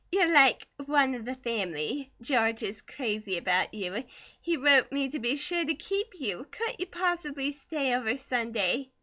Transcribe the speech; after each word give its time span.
"You're 0.11 0.33
like 0.33 0.65
one 0.87 1.13
of 1.13 1.25
the 1.25 1.35
family, 1.35 2.11
George 2.23 2.63
is 2.63 2.81
crazy 2.81 3.37
about 3.37 3.71
you. 3.71 4.03
He 4.41 4.57
wrote 4.57 4.91
me 4.91 5.09
to 5.09 5.19
be 5.19 5.37
sure 5.37 5.63
to 5.63 5.75
keep 5.75 6.19
you. 6.19 6.47
Couldn't 6.49 6.79
you 6.79 6.87
possibly 6.87 7.51
stay 7.51 7.93
over 7.93 8.17
Sunday?" 8.17 8.89